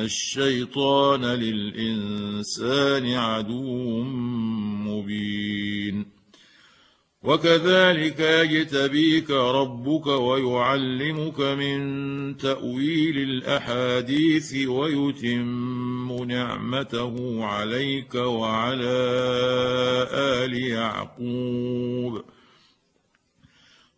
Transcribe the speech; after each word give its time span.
الشيطان 0.00 1.24
للإنسان 1.24 3.06
عدو 3.14 4.02
مبين 4.86 6.06
وكذلك 7.22 8.20
يجتبيك 8.20 9.30
ربك 9.30 10.06
ويعلمك 10.06 11.40
من 11.40 12.36
تأويل 12.36 13.18
الأحاديث 13.18 14.66
ويتم 14.68 16.24
نعمته 16.24 17.44
عليك 17.44 18.14
وعلى 18.14 18.96
آل 20.12 20.54
يعقوب 20.54 22.18
ۖ 22.18 22.35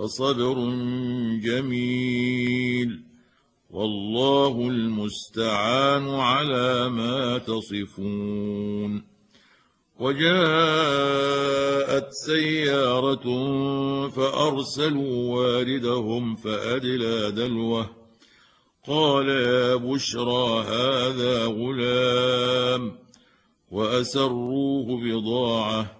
فصبر 0.00 0.54
جميل. 1.44 3.00
والله 3.70 4.68
المستعان 4.68 6.08
على 6.08 6.88
ما 6.88 7.38
تصفون. 7.38 9.02
وجاءت 10.00 12.08
سيارة 12.10 13.26
فأرسلوا 14.08 15.36
واردهم 15.36 16.36
فأدلى 16.36 17.30
دلوه. 17.30 17.90
قال 18.86 19.28
يا 19.28 19.74
بشرى 19.74 20.60
هذا 20.60 21.46
غلام. 21.46 22.92
وأسروه 23.70 25.00
بضاعة. 25.04 25.99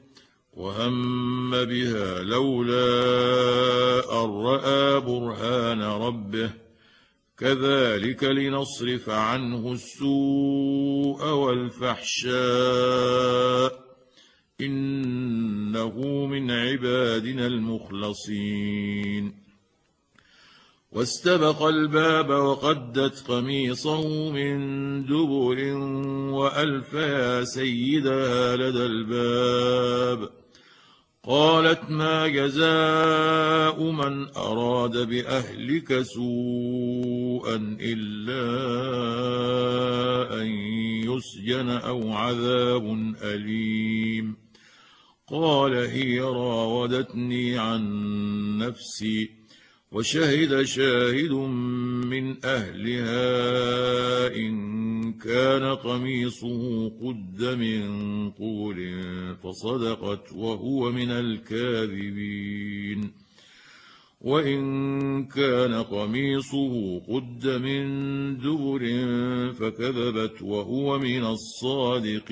وهم 0.61 1.51
بها 1.51 2.23
لولا 2.23 2.83
ان 4.23 4.29
راى 4.29 4.99
برهان 4.99 5.81
ربه 5.81 6.49
كذلك 7.37 8.23
لنصرف 8.23 9.09
عنه 9.09 9.71
السوء 9.71 11.29
والفحشاء 11.29 12.31
انه 14.61 16.25
من 16.25 16.51
عبادنا 16.51 17.47
المخلصين 17.47 19.33
واستبق 20.91 21.63
الباب 21.63 22.29
وقدت 22.29 23.27
قميصه 23.27 24.29
من 24.29 24.59
دبر 25.05 25.73
والف 26.33 26.93
يا 26.93 27.43
سيدها 27.43 28.55
لدى 28.55 28.85
الباب 28.85 30.40
قالت 31.27 31.89
ما 31.89 32.27
جزاء 32.27 33.91
من 33.91 34.27
أراد 34.37 34.97
بأهلك 34.97 36.01
سوءا 36.01 37.77
إلا 37.81 38.41
أن 40.41 40.47
يسجن 41.05 41.69
أو 41.69 42.13
عذاب 42.13 43.13
أليم. 43.23 44.37
قال 45.27 45.73
هي 45.73 46.19
راودتني 46.19 47.57
عن 47.57 47.83
نفسي 48.57 49.40
وشهد 49.91 50.63
شاهد 50.63 51.31
من 52.11 52.45
أهلها 52.45 54.35
إن 54.35 55.13
كان 55.13 55.75
قميصه 55.75 56.89
قد 56.89 57.43
من 57.43 58.31
قبل 58.31 58.95
فصدقت 59.43 60.33
وهو 60.33 60.91
من 60.91 61.11
الكاذبين. 61.11 63.11
وإن 64.21 65.25
كان 65.25 65.73
قميصه 65.73 66.99
قد 66.99 67.47
من 67.47 68.37
دبر 68.37 68.83
فكذبت 69.53 70.41
وهو 70.41 70.99
من 70.99 71.25
الصادقين. 71.25 72.31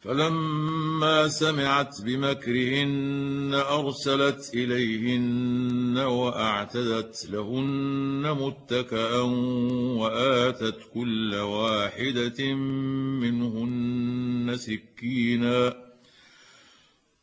فلما 0.00 1.28
سمعت 1.28 2.02
بمكرهن 2.02 3.50
أرسلت 3.54 4.50
إليهن 4.54 5.98
وأعتدت 5.98 7.26
لهن 7.30 8.36
متكئا 8.40 9.20
وآتت 10.00 10.78
كل 10.94 11.34
واحدة 11.34 12.54
منهن 13.24 14.56
سكينا 14.56 15.76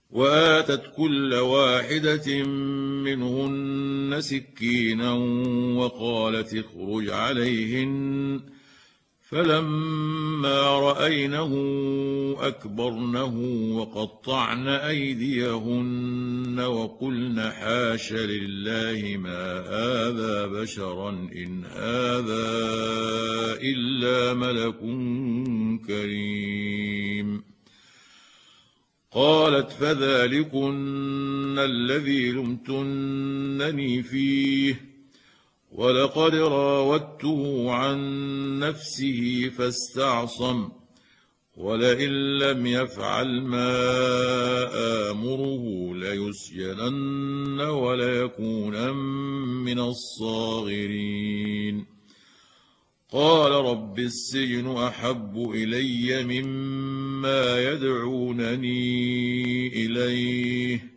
وآتت 0.09 0.83
كل 0.97 1.33
واحدة 1.33 2.43
منهن 3.03 4.21
سكينا 4.21 5.11
وقالت 5.77 6.53
اخرج 6.53 7.09
عليهن 7.09 8.56
فلما 9.29 10.79
رأينه 10.79 11.53
أكبرنه 12.39 13.35
وقطعن 13.77 14.67
أيديهن 14.67 16.59
وقلن 16.59 17.41
حاش 17.41 18.13
لله 18.13 19.17
ما 19.17 19.59
هذا 19.59 20.45
بشرا 20.45 21.09
إن 21.09 21.65
هذا 21.65 22.47
إلا 23.61 24.33
ملك 24.33 24.79
كريم. 25.87 27.43
قالت 29.11 29.71
فذلكن 29.71 31.59
الذي 31.59 32.31
لمتنني 32.31 34.03
فيه. 34.03 34.96
ولقد 35.77 36.35
راودته 36.35 37.71
عن 37.71 37.99
نفسه 38.59 39.51
فاستعصم 39.57 40.69
ولئن 41.57 42.09
لم 42.37 42.65
يفعل 42.65 43.41
ما 43.41 43.71
آمره 45.11 45.93
ليسجنن 45.95 47.61
وليكونن 47.61 48.95
من 49.65 49.79
الصاغرين. 49.79 51.85
قال 53.11 53.51
رب 53.51 53.99
السجن 53.99 54.77
أحب 54.77 55.51
إلي 55.55 56.23
مما 56.23 57.71
يدعونني 57.71 58.87
إليه. 59.85 60.96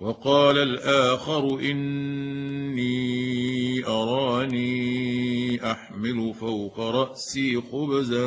وقال 0.00 0.58
الآخر 0.58 1.60
إني 1.60 3.86
أراني 3.86 5.70
أحمل 5.70 6.34
فوق 6.34 6.80
رأسي 6.80 7.60
خبزا 7.60 8.26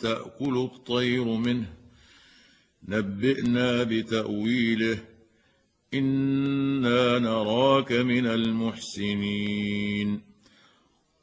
تأكل 0.00 0.58
الطير 0.58 1.24
منه. 1.24 1.72
نبئنا 2.88 3.82
بتأويله. 3.82 4.98
إنا 5.94 7.18
نراك 7.18 7.92
من 7.92 8.26
المحسنين. 8.26 10.29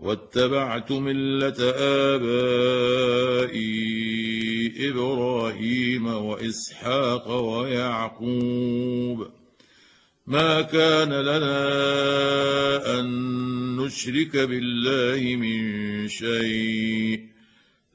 واتبعت 0.00 0.92
ملة 0.92 1.54
آبائي 2.14 2.86
إبراهيم 4.90 6.06
وإسحاق 6.06 7.30
ويعقوب. 7.30 9.28
ما 10.26 10.62
كان 10.62 11.12
لنا 11.12 11.66
أن 13.00 13.06
نشرك 13.76 14.36
بالله 14.36 15.36
من 15.36 16.08
شيء. 16.08 17.35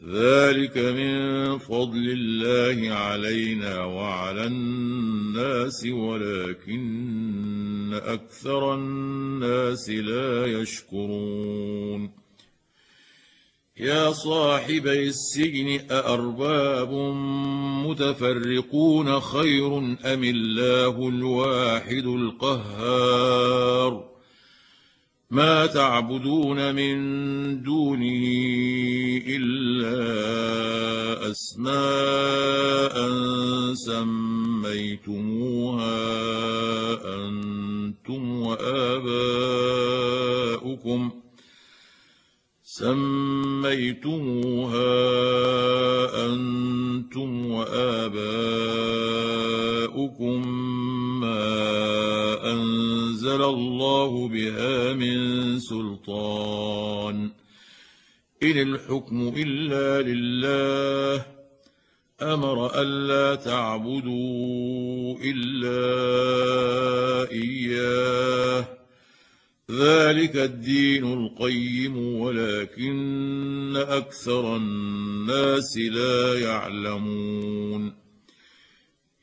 ذلك 0.09 0.77
من 0.77 1.57
فضل 1.57 2.17
الله 2.17 2.93
علينا 2.95 3.83
وعلى 3.83 4.45
الناس 4.45 5.85
ولكن 5.85 6.81
أكثر 7.93 8.73
الناس 8.73 9.89
لا 9.89 10.45
يشكرون. 10.45 12.11
يا 13.77 14.11
صاحبي 14.11 15.07
السجن 15.07 15.79
أأرباب 15.91 16.93
متفرقون 17.85 19.19
خير 19.19 19.77
أم 19.77 20.23
الله 20.23 21.09
الواحد 21.09 22.05
القهار؟ 22.05 23.41
ما 25.31 25.65
تعبدون 25.65 26.75
من 26.75 26.97
دونه 27.63 28.23
إلا 29.27 30.01
أسماء 31.31 32.95
سميتموها 33.73 35.21
أنتم 37.15 38.41
وآباؤكم 38.41 39.41
ۖ 41.09 41.13
سميتموها 42.81 44.01
أنتم 46.25 47.45
وآباؤكم 47.51 48.41
أنزل 53.31 53.43
الله 53.43 54.27
بها 54.27 54.93
من 54.93 55.59
سلطان. 55.59 57.29
إن 58.43 58.57
الحكم 58.57 59.33
إلا 59.37 60.01
لله. 60.01 61.25
أمر 62.21 62.81
ألا 62.81 63.35
تعبدوا 63.35 65.17
إلا 65.23 65.81
إياه. 67.31 68.65
ذلك 69.71 70.35
الدين 70.35 71.13
القيم 71.13 71.97
ولكن 71.97 73.73
أكثر 73.75 74.55
الناس 74.55 75.77
لا 75.77 76.39
يعلمون. 76.39 78.00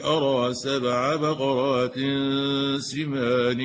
أرى 0.00 0.54
سبع 0.54 1.16
بقرات 1.16 1.94
سمان 2.80 3.60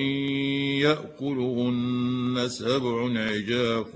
يأكلهن 0.81 2.47
سبع 2.47 3.19
عجاف 3.19 3.95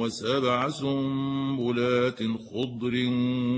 وسبع 0.00 0.68
سنبلات 0.68 2.18
خضر 2.22 2.94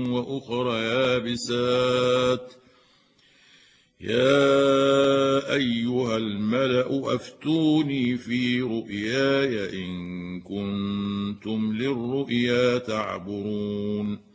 وأخر 0.09 0.77
يابسات. 0.77 2.53
يا 4.01 5.53
أيها 5.53 6.17
الملأ 6.17 7.15
أفتوني 7.15 8.17
في 8.17 8.61
رؤياي 8.61 9.83
إن 9.83 10.41
كنتم 10.41 11.73
للرؤيا 11.73 12.77
تعبرون. 12.77 14.34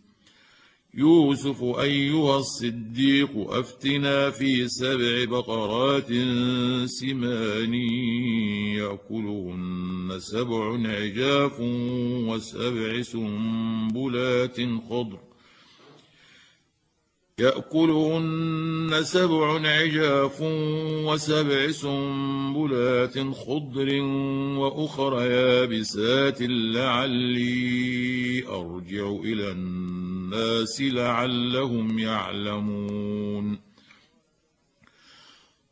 يوسف 0.93 1.63
أيها 1.63 2.37
الصديق 2.37 3.29
أفتنا 3.37 4.29
في 4.29 4.67
سبع 4.67 5.25
بقرات 5.25 6.07
سمان 6.85 7.73
يأكلهن 8.75 10.19
سبع 10.19 10.89
عجاف 10.89 11.59
وسبع 12.27 13.01
سنبلات 13.01 14.57
خضر. 14.89 15.30
يأكلهن 17.39 19.03
سبع 19.03 19.67
عجاف 19.67 20.41
وسبع 21.05 21.71
سنبلات 21.71 23.19
خضر 23.19 24.01
وأخر 24.57 25.21
يابسات 25.21 26.37
لعلي 26.41 28.47
أرجع 28.47 29.09
إلى 29.23 29.51
الناس 29.51 30.81
لعلهم 30.81 31.99
يعلمون. 31.99 33.70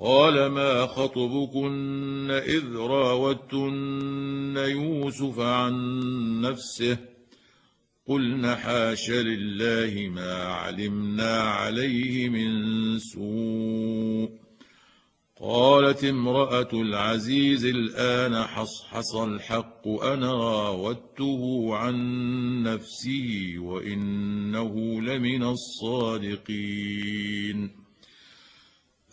قال 0.00 0.46
ما 0.46 0.86
خطبكن 0.86 2.30
إذ 2.30 2.76
راوتن 2.76 4.54
يوسف 4.56 5.38
عن 5.40 5.74
نفسه 6.40 6.98
قلن 8.08 8.54
حاش 8.54 9.10
لله 9.10 10.08
ما 10.08 10.44
علمنا 10.44 11.40
عليه 11.40 12.28
من 12.28 12.98
سوء 12.98 14.30
قالت 15.40 16.04
امرأة 16.04 16.68
العزيز 16.72 17.64
الآن 17.64 18.42
حصحص 18.44 19.14
الحق 19.14 19.88
أنا 19.88 20.32
راودته 20.32 21.68
عن 21.76 21.96
نفسه 22.62 23.54
وإنه 23.58 25.00
لمن 25.00 25.42
الصادقين 25.42 26.66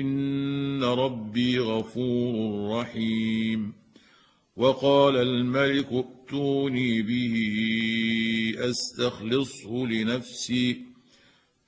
إن 0.00 0.84
ربي 0.84 1.58
غفور 1.58 2.70
رحيم. 2.78 3.72
وقال 4.56 5.16
الملك 5.16 5.88
ائتوني 5.92 7.02
به 7.02 7.36
أستخلصه 8.58 9.86
لنفسي. 9.86 10.76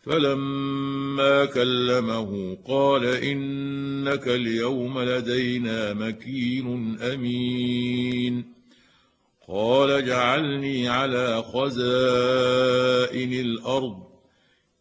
فلما 0.03 1.45
كلمه 1.45 2.57
قال 2.69 3.05
إنك 3.05 4.29
اليوم 4.29 5.01
لدينا 5.01 5.93
مكين 5.95 6.99
أمين. 7.01 8.45
قال 9.49 9.91
اجعلني 9.91 10.89
على 10.89 11.43
خزائن 11.43 13.33
الأرض 13.33 14.08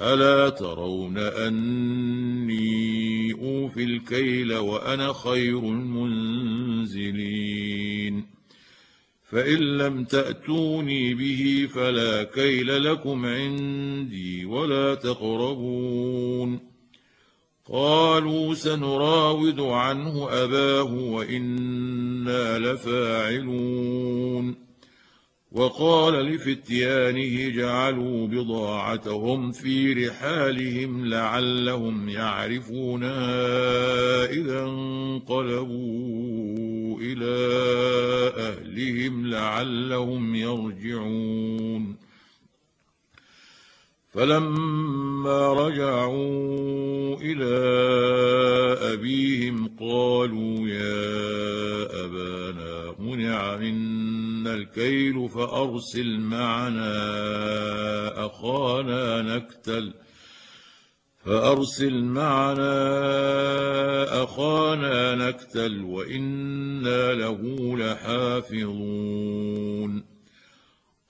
ألا 0.00 0.48
ترون 0.48 1.18
أني 1.18 3.32
أوفي 3.32 3.84
الكيل 3.84 4.54
وأنا 4.54 5.12
خير 5.12 5.58
المنزلين. 5.58 8.26
فإن 9.24 9.58
لم 9.58 10.04
تأتوني 10.04 11.14
به 11.14 11.68
فلا 11.74 12.22
كيل 12.22 12.84
لكم 12.84 13.26
عندي 13.26 14.44
ولا 14.44 14.94
تقربون. 14.94 16.60
قالوا 17.72 18.54
سنراود 18.54 19.60
عنه 19.60 20.28
أباه 20.30 20.94
وإنا 20.94 22.58
لفاعلون. 22.58 24.65
وقال 25.56 26.14
لفتيانه 26.14 27.48
جعلوا 27.48 28.26
بضاعتهم 28.26 29.52
في 29.52 29.92
رحالهم 29.92 31.06
لعلهم 31.06 32.08
يعرفونها 32.08 33.24
إذا 34.24 34.62
انقلبوا 34.62 35.78
إلى 37.00 37.36
أهلهم 38.36 39.26
لعلهم 39.26 40.34
يرجعون. 40.34 41.96
فلما 44.12 45.52
رجعوا 45.52 47.16
إلى 47.20 47.56
أبيهم 48.92 49.70
قالوا 49.80 50.68
يا 50.68 52.04
ابانا 52.04 52.45
منع 53.16 53.56
منا 53.56 54.54
الكيل 54.54 55.28
فأرسل 55.28 56.18
معنا 56.18 56.96
أخانا 58.26 59.22
نكتل. 59.22 59.92
فأرسل 61.24 62.04
معنا 62.04 62.74
أخانا 64.24 65.14
نكتل 65.14 65.82
وإنا 65.82 67.12
له 67.12 67.76
لحافظون. 67.78 68.96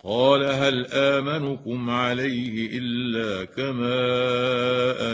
قال 0.05 0.45
هل 0.45 0.87
آمنكم 0.87 1.90
عليه 1.90 2.79
إلا 2.79 3.45
كما 3.45 3.95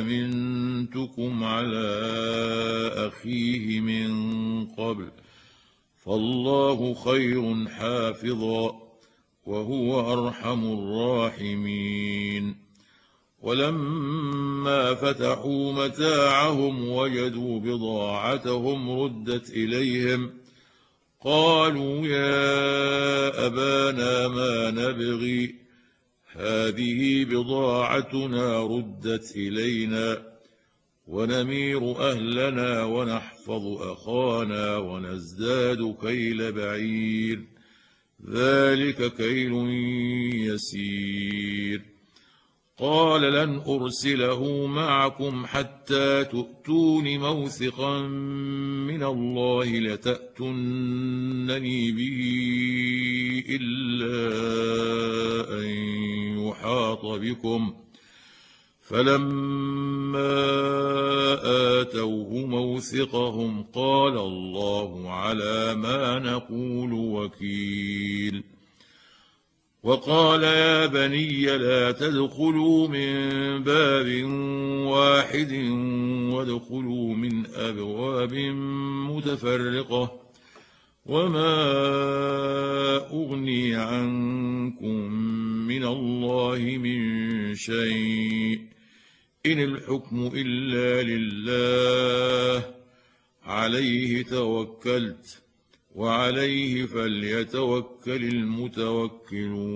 أمنتكم 0.00 1.44
على 1.44 2.00
أخيه 2.94 3.80
من 3.80 4.10
قبل؟ 4.66 5.21
فالله 6.04 6.94
خير 6.94 7.68
حافظا 7.68 8.82
وهو 9.46 10.12
أرحم 10.12 10.64
الراحمين. 10.64 12.56
ولما 13.42 14.94
فتحوا 14.94 15.72
متاعهم 15.72 16.88
وجدوا 16.88 17.60
بضاعتهم 17.60 19.00
ردت 19.00 19.50
إليهم 19.50 20.30
قالوا 21.24 22.06
يا 22.06 23.46
أبانا 23.46 24.28
ما 24.28 24.70
نبغي 24.70 25.54
هذه 26.32 27.24
بضاعتنا 27.24 28.62
ردت 28.62 29.36
إلينا. 29.36 30.31
ونمير 31.12 32.10
أهلنا 32.10 32.84
ونحفظ 32.84 33.66
أخانا 33.66 34.76
ونزداد 34.76 35.96
كيل 36.02 36.52
بعير. 36.52 37.44
ذلك 38.30 39.16
كيل 39.16 39.52
يسير. 40.34 41.82
قال 42.78 43.22
لن 43.22 43.62
أرسله 43.68 44.66
معكم 44.66 45.46
حتى 45.46 46.24
تؤتون 46.24 47.18
موثقا 47.18 48.00
من 48.88 49.02
الله 49.02 49.78
لتاتونني 49.78 51.92
به 51.92 52.20
إلا 53.48 54.30
أن 55.60 55.66
يحاط 56.38 57.04
بكم. 57.04 57.81
فلما 58.92 60.42
اتوه 61.80 62.46
موثقهم 62.46 63.64
قال 63.74 64.18
الله 64.18 65.10
على 65.10 65.74
ما 65.74 66.18
نقول 66.18 66.92
وكيل 66.92 68.42
وقال 69.82 70.42
يا 70.42 70.86
بني 70.86 71.46
لا 71.58 71.92
تدخلوا 71.92 72.88
من 72.88 73.18
باب 73.62 74.24
واحد 74.86 75.52
وادخلوا 76.32 77.14
من 77.14 77.46
ابواب 77.54 78.34
متفرقه 79.10 80.20
وما 81.06 81.56
اغني 83.12 83.74
عنكم 83.74 85.12
من 85.66 85.84
الله 85.84 86.58
من 86.58 87.54
شيء 87.54 88.72
إن 89.46 89.60
الحكم 89.60 90.30
إلا 90.34 91.02
لله 91.02 92.74
عليه 93.44 94.22
توكلت 94.24 95.42
وعليه 95.94 96.86
فليتوكل 96.86 98.24
المتوكلون. 98.24 99.74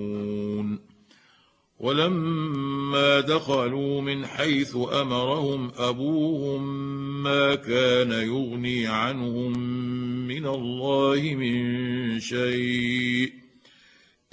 ولما 1.81 3.21
دخلوا 3.21 4.01
من 4.01 4.27
حيث 4.27 4.77
أمرهم 4.77 5.73
أبوهم 5.77 6.63
ما 7.23 7.55
كان 7.55 8.13
يغني 8.13 8.87
عنهم 8.87 9.59
من 10.29 10.47
الله 10.47 11.35
من 11.35 12.21
شيء. 12.21 13.46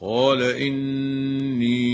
قال 0.00 0.42
إني 0.42 1.86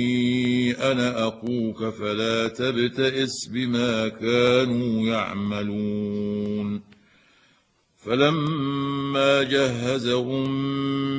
أنا 0.72 1.28
أخوك 1.28 1.88
فلا 1.88 2.48
تبتئس 2.48 3.46
بما 3.46 4.08
كانوا 4.08 5.06
يعملون. 5.06 6.80
فلما 8.04 9.42
جهزهم 9.42 10.44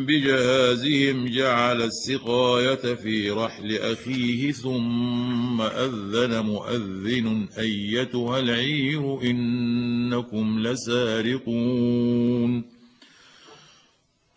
بجهازهم 0.05 1.27
جعل 1.27 1.81
السقاية 1.81 2.93
في 2.95 3.31
رحل 3.31 3.75
أخيه 3.75 4.51
ثم 4.51 5.61
أذن 5.61 6.39
مؤذن 6.45 7.47
أيتها 7.59 8.39
العير 8.39 9.21
إنكم 9.23 10.59
لسارقون. 10.67 12.01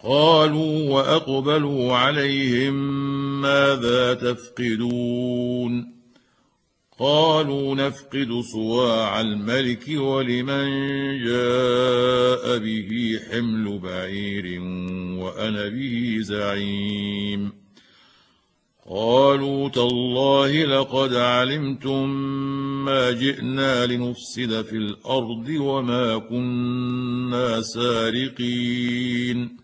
قالوا 0.05 0.91
وأقبلوا 0.91 1.95
عليهم 1.95 2.75
ماذا 3.41 4.15
تفقدون 4.15 5.95
قالوا 6.99 7.75
نفقد 7.75 8.41
صواع 8.53 9.21
الملك 9.21 9.89
ولمن 9.89 10.69
جاء 11.25 12.59
به 12.59 13.21
حمل 13.31 13.79
بعير 13.79 14.61
وأنا 15.23 15.69
به 15.69 16.17
زعيم. 16.21 17.53
قالوا 18.91 19.69
تالله 19.69 20.65
لقد 20.65 21.15
علمتم 21.15 22.09
ما 22.85 23.13
جئنا 23.13 23.87
لنفسد 23.87 24.63
في 24.63 24.77
الأرض 24.77 25.49
وما 25.49 26.19
كنا 26.19 27.61
سارقين. 27.61 29.64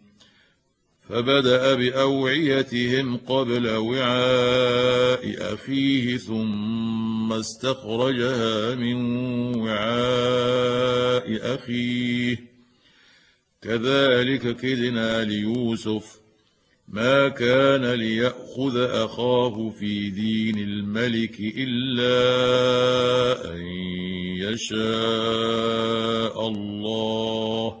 فبدأ 1.11 1.75
بأوعيتهم 1.75 3.17
قبل 3.17 3.69
وعاء 3.69 5.53
أخيه 5.53 6.17
ثم 6.17 7.33
استخرجها 7.33 8.75
من 8.75 8.95
وعاء 9.55 11.55
أخيه. 11.55 12.37
كذلك 13.61 14.55
كدنا 14.55 15.23
ليوسف 15.23 16.21
ما 16.87 17.29
كان 17.29 17.93
ليأخذ 17.93 18.77
أخاه 18.77 19.69
في 19.79 20.09
دين 20.09 20.57
الملك 20.57 21.39
إلا 21.39 22.13
أن 23.53 23.61
يشاء 24.37 24.77
الله. 26.47 27.80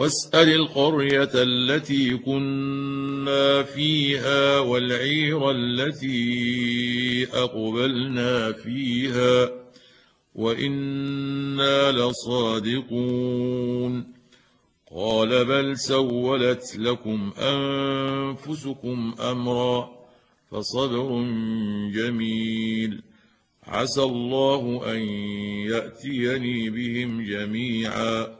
واسأل 0.00 0.48
القرية 0.48 1.30
التي 1.34 2.16
كنا 2.16 3.62
فيها 3.62 4.58
والعير 4.58 5.50
التي 5.50 7.26
أقبلنا 7.32 8.52
فيها 8.52 9.50
وإنا 10.34 11.92
لصادقون 11.92 13.34
قال 14.96 15.44
بل 15.44 15.78
سولت 15.78 16.76
لكم 16.78 17.32
أنفسكم 17.38 19.14
أمرا 19.20 19.90
فصبر 20.50 21.22
جميل 21.94 23.02
عسى 23.64 24.02
الله 24.02 24.92
أن 24.92 25.00
يأتيني 25.68 26.70
بهم 26.70 27.22
جميعا 27.26 28.39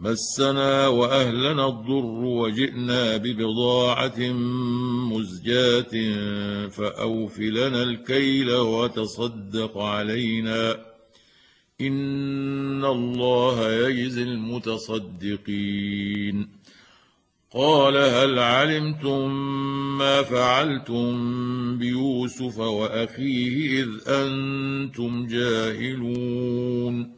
مسنا 0.00 0.88
وأهلنا 0.88 1.68
الضر 1.68 2.24
وجئنا 2.24 3.16
ببضاعة 3.16 4.32
مزجاة 5.12 5.92
فاوف 6.68 7.40
لنا 7.40 7.82
الكيل 7.82 8.50
وتصدق 8.50 9.78
علينا. 9.78 10.76
إن 11.80 12.84
الله 12.84 13.72
يجزي 13.72 14.22
المتصدقين. 14.22 15.68
قال 17.54 17.96
هل 17.96 18.38
علمتم 18.38 19.34
ما 19.98 20.22
فعلتم 20.22 21.78
بيوسف 21.78 22.58
وأخيه 22.58 23.82
إذ 23.82 23.88
أنتم 24.08 25.26
جاهلون؟ 25.26 27.17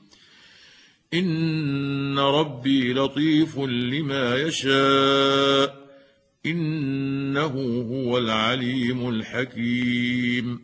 ان 1.13 2.19
ربي 2.19 2.93
لطيف 2.93 3.59
لما 3.59 4.35
يشاء 4.35 5.87
انه 6.45 7.83
هو 7.91 8.17
العليم 8.17 9.09
الحكيم 9.09 10.59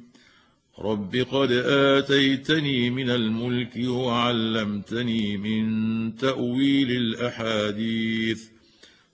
رب 0.79 1.15
قد 1.15 1.51
اتيتني 1.51 2.89
من 2.89 3.09
الملك 3.09 3.73
وعلمتني 3.87 5.37
من 5.37 6.15
تاويل 6.15 6.91
الاحاديث 6.91 8.43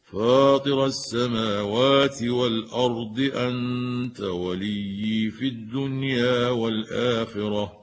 فاطر 0.04 0.86
السماوات 0.86 2.24
والارض 2.24 3.20
انت 3.36 4.22
وليي 4.22 5.32
في 5.32 5.48
الدنيا 5.48 6.50
والاخره 6.50 7.83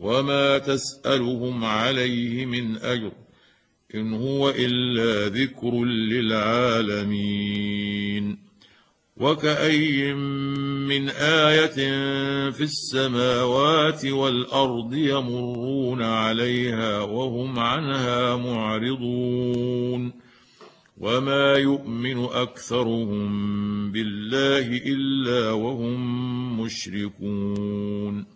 وما 0.00 0.58
تسالهم 0.58 1.64
عليه 1.64 2.46
من 2.46 2.76
اجر 2.76 3.12
ان 3.94 4.14
هو 4.14 4.50
الا 4.50 5.28
ذكر 5.28 5.84
للعالمين 6.94 7.66
وكأي 9.16 10.14
من 10.14 11.08
آية 11.08 11.76
في 12.50 12.60
السماوات 12.60 14.04
والأرض 14.04 14.94
يمرون 14.94 16.02
عليها 16.02 17.00
وهم 17.00 17.58
عنها 17.58 18.36
معرضون 18.36 20.12
وما 20.98 21.52
يؤمن 21.52 22.24
أكثرهم 22.24 23.92
بالله 23.92 24.76
إلا 24.76 25.50
وهم 25.50 26.60
مشركون 26.60 28.35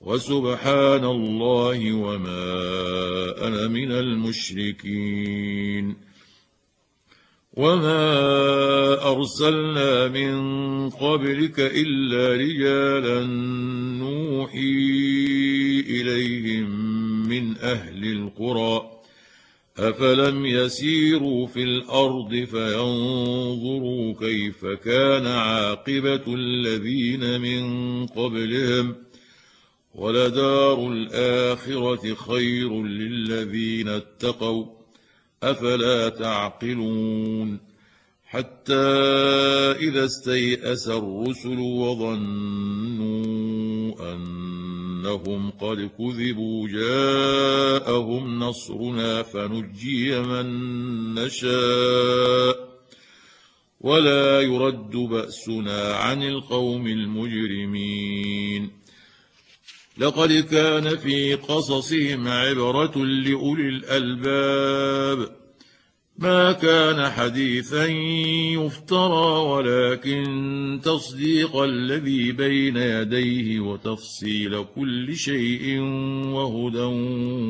وسبحان 0.00 1.04
الله 1.04 1.92
وما 1.92 2.54
أنا 3.46 3.68
من 3.68 3.92
المشركين. 3.92 5.96
وما 7.52 9.12
أرسلنا 9.12 10.08
من 10.08 10.90
قبلك 10.90 11.60
إلا 11.60 12.36
رجالا 12.36 13.26
نوحي 13.98 14.60
إليهم 15.90 16.68
من 17.28 17.56
أهل 17.56 18.04
القرى. 18.04 18.90
أفلم 19.78 20.46
يسيروا 20.46 21.46
في 21.46 21.62
الأرض 21.62 22.34
فينظروا 22.34 24.14
كيف 24.20 24.66
كان 24.66 25.26
عاقبة 25.26 26.34
الذين 26.34 27.40
من 27.40 28.06
قبلهم. 28.06 29.07
ولدار 29.98 30.92
الآخرة 30.92 32.14
خير 32.14 32.82
للذين 32.82 33.88
اتقوا 33.88 34.66
أفلا 35.42 36.08
تعقلون 36.08 37.58
حتى 38.26 38.74
إذا 39.80 40.04
استيأس 40.04 40.88
الرسل 40.88 41.58
وظنوا 41.58 43.08
أنهم 44.12 45.50
قد 45.50 45.90
كذبوا 45.98 46.68
جاءهم 46.68 48.38
نصرنا 48.38 49.22
فنجي 49.22 50.20
من 50.20 50.46
نشاء 51.14 52.68
ولا 53.80 54.40
يرد 54.40 54.90
بأسنا 54.90 55.94
عن 55.94 56.22
القوم 56.22 56.86
المجرمين 56.86 58.70
لقد 59.98 60.32
كان 60.32 60.96
في 60.96 61.34
قصصهم 61.34 62.28
عبرة 62.28 63.04
لأولي 63.04 63.68
الألباب. 63.68 65.36
ما 66.18 66.52
كان 66.52 67.10
حديثا 67.10 67.86
يفترى 68.54 69.40
ولكن 69.50 70.80
تصديق 70.84 71.56
الذي 71.56 72.32
بين 72.32 72.76
يديه 72.76 73.60
وتفصيل 73.60 74.64
كل 74.74 75.16
شيء 75.16 75.80
وهدى 76.26 76.88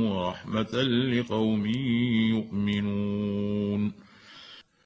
ورحمة 0.09 0.83
لقوم 0.83 1.67
يؤمنون. 2.31 4.08